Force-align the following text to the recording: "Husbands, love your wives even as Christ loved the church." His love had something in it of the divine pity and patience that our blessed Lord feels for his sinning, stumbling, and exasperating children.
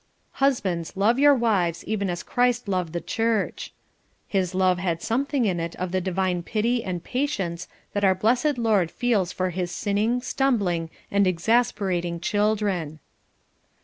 "Husbands, 0.41 0.97
love 0.97 1.19
your 1.19 1.35
wives 1.35 1.83
even 1.83 2.09
as 2.09 2.23
Christ 2.23 2.67
loved 2.67 2.91
the 2.91 2.99
church." 3.01 3.71
His 4.27 4.55
love 4.55 4.79
had 4.79 4.99
something 4.99 5.45
in 5.45 5.59
it 5.59 5.75
of 5.75 5.91
the 5.91 6.01
divine 6.01 6.41
pity 6.41 6.83
and 6.83 7.03
patience 7.03 7.67
that 7.93 8.03
our 8.03 8.15
blessed 8.15 8.57
Lord 8.57 8.89
feels 8.89 9.31
for 9.31 9.51
his 9.51 9.69
sinning, 9.69 10.19
stumbling, 10.23 10.89
and 11.11 11.27
exasperating 11.27 12.19
children. 12.19 12.99